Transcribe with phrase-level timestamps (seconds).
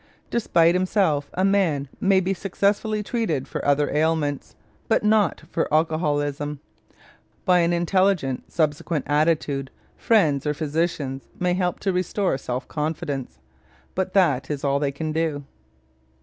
[0.31, 4.55] Despite himself a man may be successfully treated for other ailments,
[4.87, 6.59] but not for alcoholism.
[7.45, 13.37] By an intelligent subsequent attitude friends or physicians may help to restore self confidence,
[13.93, 15.43] but that is all they can do.